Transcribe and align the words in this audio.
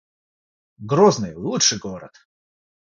Грозный— 0.89 1.35
лучший 1.43 1.77
город 1.77 2.27